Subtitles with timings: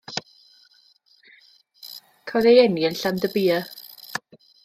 [2.31, 3.63] Cafodd ei eni yn Llandybie.